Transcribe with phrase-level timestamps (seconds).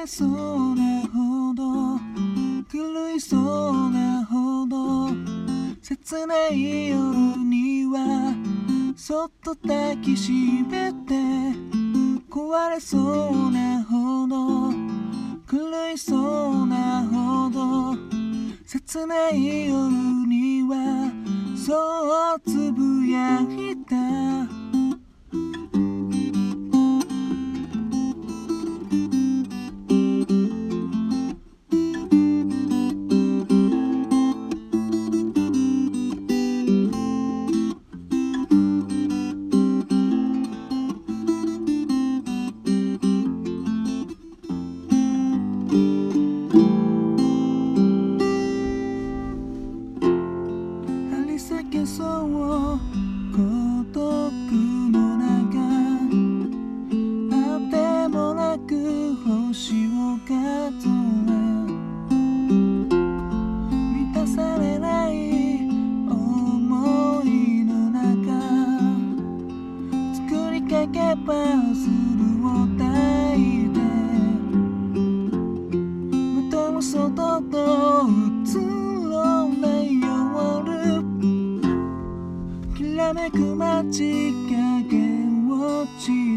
[0.00, 1.98] れそうなほど
[2.72, 5.10] 狂いそうなほど
[5.82, 6.96] 切ない夜
[7.36, 8.34] には
[8.96, 10.32] そっと抱きし
[10.62, 11.14] めて
[12.30, 14.72] 壊れそうなほど
[15.50, 17.94] 狂いそうなほど
[18.64, 19.76] 切ない夜
[20.26, 21.12] には
[21.54, 24.29] そうつぶやいた。
[60.50, 60.74] 満
[64.12, 65.60] たされない
[66.08, 68.32] 思いの中
[70.14, 71.32] 作りかけパ
[71.72, 73.40] ズルを抱い
[73.70, 73.80] て
[76.50, 77.56] 窓の外と
[78.46, 78.48] 映
[79.08, 81.02] ろない夜
[82.76, 84.90] きらめく街影
[85.48, 86.29] 落ち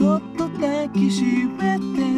[0.00, 2.09] そっと抱きしめて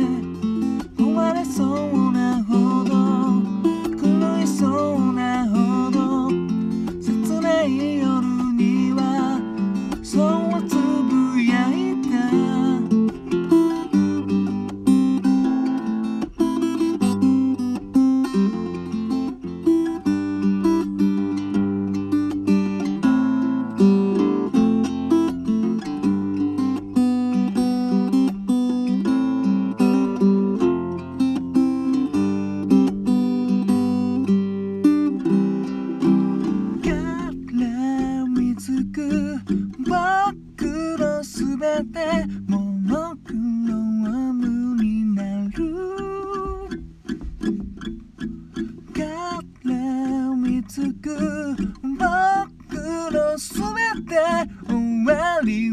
[55.02, 55.71] kembali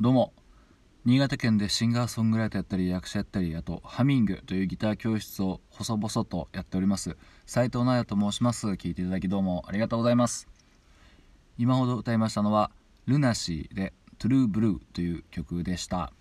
[0.00, 0.32] どうも。
[1.04, 7.16] 新潟県でシンガーソングライターやったり役者やったりあとハミングというギター教室を細々とやっております。
[7.46, 8.66] 斉藤直也と申します。
[8.70, 10.48] 聞いていただきどうもありがとうございます。
[11.58, 12.72] 今ほど歌いましたのは
[13.06, 16.12] 「ルナシー」で「トゥルーブルー」という曲でした。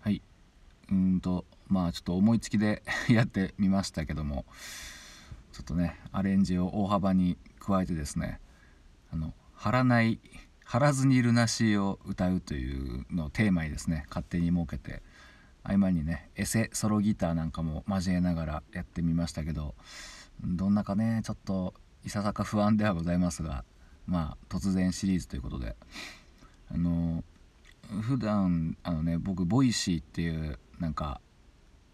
[0.00, 0.20] はい。
[0.90, 4.44] うんとまあちょっと思いつきで やってみましたけども。
[5.52, 8.40] ちょっとねアレンジを大幅に加えてですね。
[9.10, 10.20] あの「張らない」
[10.64, 15.02] 張らずに LUNA SEA を歌うというのをテーマにですね勝手に設けて
[15.62, 19.74] 合間にねエセソロギターなんかも交えながらやってみましたけど
[20.42, 21.74] どんなかねちょっと
[22.04, 23.64] いささか不安ではございますが
[24.06, 25.76] まあ突然シリーズということで。
[26.72, 27.22] あの
[28.02, 31.20] 普段あのね僕 Voicy っていうなんか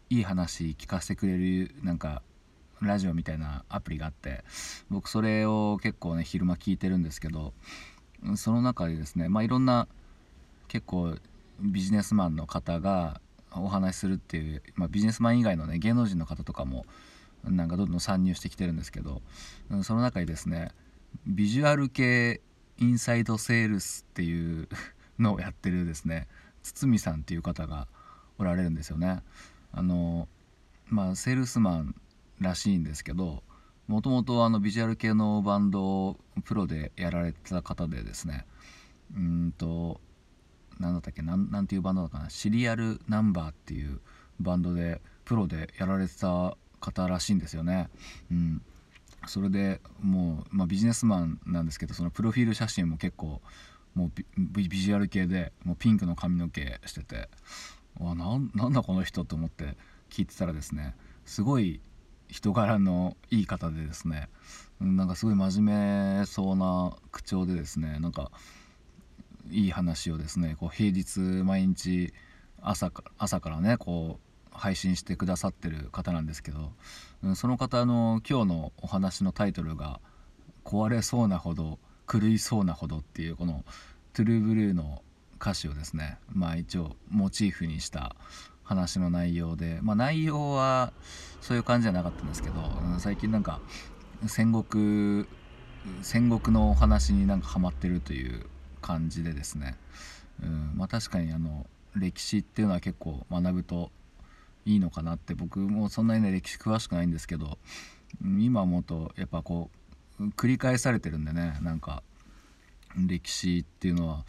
[0.08, 2.23] いい話聞かせてくれるなんか
[2.81, 4.43] ラジオみたいなアプリがあって
[4.88, 7.52] 僕それを結構ね昼間聞いてるんですけど
[8.37, 9.88] その中でですねまあいろんな
[10.69, 11.14] 結構
[11.61, 13.20] ビジネスマンの方が
[13.52, 16.87] お話しするっていう、まあ、ビジネスマン以外のね芸能人の方とかも
[17.44, 19.22] なんかどんどん参入してきてるんですけど
[19.82, 20.70] その中にですね
[21.26, 22.40] ビジュアル系
[22.78, 24.69] インサイドセールスっていう
[25.19, 26.28] のをやってるですね
[26.62, 27.88] 堤さんっていう方が
[28.38, 29.23] おられるんですよね。
[29.73, 30.28] あの
[30.88, 31.94] まあセールスマン
[32.40, 33.43] らしいんですけど
[33.90, 38.46] もともとあのビジュアル系のバンドをプロでやられてた方でですね。
[39.16, 40.00] うんと
[40.78, 42.31] 何だったっけなんなんていうバンドだかな。
[42.31, 44.00] シリアルナンバーっていう
[44.38, 47.88] バンドでプロでやられてた方らしいんですよね。
[48.31, 48.62] うん、
[49.26, 53.42] それでもう、まあ、ビジネスマンなんですけどそのプロフィール写真も結構
[53.96, 57.28] もうビジュアル系でもうピンクの髪の毛してて
[57.98, 59.76] わななんだこの人と思って
[60.10, 60.94] 聞いてたらですね
[61.25, 61.81] すごい
[62.31, 64.29] 人柄のいい方でですね
[64.81, 68.31] なんかすごい真面目そうな口調でですねなんか
[69.50, 72.12] いい話をですねこう平日毎日
[72.62, 76.73] 朝か朝からねこう配信してくださってる方なんですけど、
[77.23, 80.00] うん、その方の今日のお話のタイトルが
[80.65, 81.79] 「壊れそうなほど
[82.11, 83.65] 狂いそうなほど」っていうこの
[84.12, 85.03] 「トゥルーブルー」の
[85.41, 88.15] 歌詞をですねまあ一応モチーフにした
[88.70, 89.81] 話の内容で。
[89.82, 90.93] まあ内容は
[91.40, 93.61] そういう感じじゃなかったんですけど、うん、最近なんか
[94.28, 95.26] 戦国
[96.02, 98.46] 戦国のお話になんかハマってるという
[98.81, 99.76] 感じでですね、
[100.40, 103.90] うんまあ、確かにあの歴史っていうのは結構学ぶと
[104.67, 107.58] いいのかなって僕もそんなにね歴史詳しくないんですけど
[108.23, 109.70] 今思うとやっぱこ
[110.20, 112.05] う繰り返されてるんでねなんか
[112.96, 114.25] 歴史っていうのは。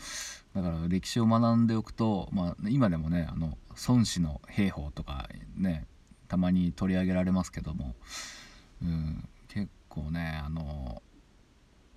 [0.56, 3.58] だから歴史を学んでおくと、まあ、今でもねあの
[3.88, 5.88] 孫子の兵法とかね
[6.28, 7.96] たまに取り上げられますけども、
[8.82, 11.02] うん、結構ねあの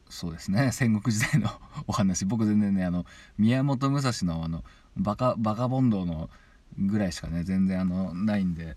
[0.09, 1.51] そうですね 戦国時代の
[1.87, 2.25] お話。
[2.25, 3.07] 僕全然ねあの
[3.39, 4.65] 宮本武蔵のあの
[4.97, 6.31] バカバカボンドの
[6.79, 8.77] ぐらいしかね全然あのないんで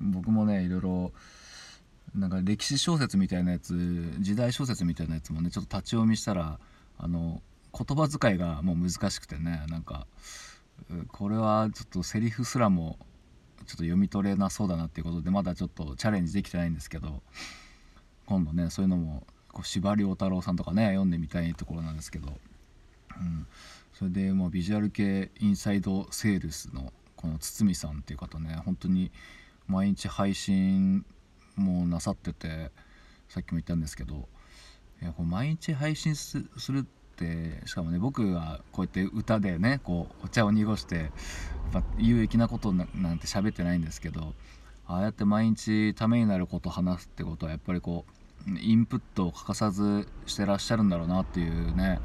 [0.00, 1.12] 僕もねいろいろ
[2.14, 6.60] なんか歴史小説みたいなやつ時代小説みたいなやつもねちょっと立ち読みしたら
[6.98, 7.42] あの
[7.72, 10.06] 言葉遣いがもう難しくてねなんか
[11.08, 12.98] これはちょっとセリフすらも
[13.66, 17.22] ちょっと読み取れなそうだなっていうことでまだちょっとチャレンジできてないんですけど
[18.26, 23.46] 今度ねそういうのもこう司馬太郎さんとかね読んでみたいところなんですけど、うん、
[23.92, 29.12] それでもうビジュアル系インサイドセールスのこの堤さんっていう方ね本当に
[29.68, 31.04] 毎日配信
[31.56, 32.70] もなさってて
[33.28, 34.28] さっきも言ったんですけど
[35.00, 36.38] いやこう毎日配信す
[36.70, 36.86] る
[37.22, 41.10] ってしかもね僕はこうやって歌でねこうお茶を濁して
[41.98, 44.34] 有益なことなんて喋ってないんですけど
[44.86, 48.04] ああやって毎日ためになることを話すってことはやっぱりこ
[48.46, 52.00] うインプットを欠かさずしてらっしゃるんだろうなっていうね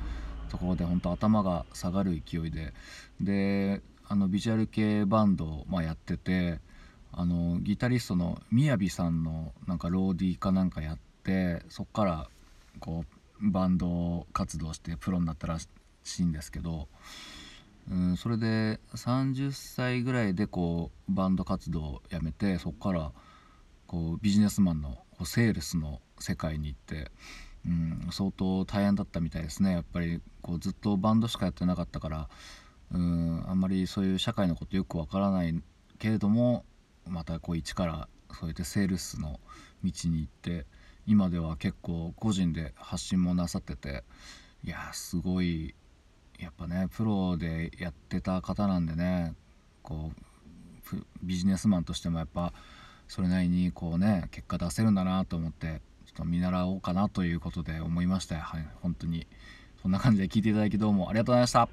[0.50, 2.74] ところで本当頭が下がる勢いで。
[3.20, 6.60] であのビジュアル系バンドを、まあ、やってて
[7.12, 12.30] あのギタリストのみやびさんのなんかローディーかなんかやってそっから
[12.80, 16.88] こうバンド活動してプロになったらしいんですけど、
[17.92, 23.12] うん、それで30歳ぐらいでこうバンド活動をやめてそっから
[23.86, 27.12] こうビジネスマンのセールスの世界に行って、
[27.66, 29.72] うん、相当大変だったみたいですね。
[29.72, 32.30] やっぱりこうずっとバンドしかやってなかったから
[32.94, 35.62] うんあんまりそういう社会のことよくわからない
[36.00, 36.66] けれども
[37.06, 39.40] またこう一からそうやってセールスの
[39.84, 40.66] 道に行って
[41.08, 44.04] 今では結構個人で発信もなさってて
[44.64, 45.74] いやすごい
[46.38, 49.34] やっぱねプロでやってた方なんでね
[49.82, 52.54] こうビジネスマンとしてもやっぱ
[53.08, 59.28] それなりにこうね結果出せるんだなと思ってちょっと見習おうかなということで思いましたはい本当に
[59.82, 61.70] そんな感じで聞いていただきどうもありがとうございました。